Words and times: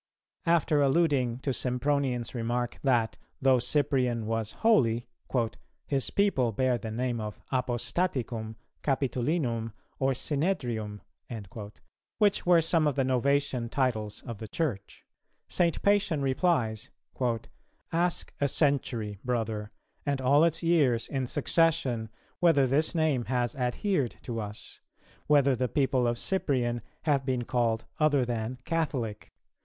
After 0.47 0.81
alluding 0.81 1.41
to 1.41 1.51
Sympronian's 1.51 2.33
remark 2.33 2.79
that, 2.81 3.17
though 3.39 3.59
Cyprian 3.59 4.25
was 4.25 4.53
holy, 4.65 5.05
"his 5.85 6.09
people 6.09 6.51
bear 6.51 6.79
the 6.79 6.89
name 6.89 7.21
of 7.21 7.39
Apostaticum, 7.51 8.55
Capitolinum, 8.81 9.73
or 9.99 10.13
Synedrium," 10.13 11.01
which 12.17 12.47
were 12.47 12.61
some 12.61 12.87
of 12.87 12.95
the 12.95 13.03
Novatian 13.03 13.69
titles 13.69 14.23
of 14.23 14.39
the 14.39 14.47
Church, 14.47 15.05
St. 15.47 15.79
Pacian 15.83 16.23
replies, 16.23 16.89
"Ask 17.91 18.33
a 18.41 18.47
century, 18.47 19.19
brother, 19.23 19.69
and 20.03 20.19
all 20.19 20.43
its 20.43 20.63
years 20.63 21.07
in 21.09 21.27
succession, 21.27 22.09
whether 22.39 22.65
this 22.65 22.95
name 22.95 23.25
has 23.25 23.53
adhered 23.53 24.15
to 24.23 24.39
us; 24.41 24.81
whether 25.27 25.55
the 25.55 25.69
people 25.69 26.07
of 26.07 26.17
Cyprian 26.17 26.81
have 27.03 27.23
been 27.23 27.43
called 27.43 27.85
other 27.99 28.25
than 28.25 28.57
Catholic? 28.65 29.31